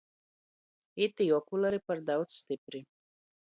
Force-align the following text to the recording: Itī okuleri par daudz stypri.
Itī 1.07 1.29
okuleri 1.39 1.83
par 1.87 2.05
daudz 2.11 2.29
stypri. 2.41 2.87